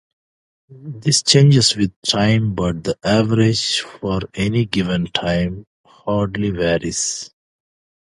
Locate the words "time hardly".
5.05-6.49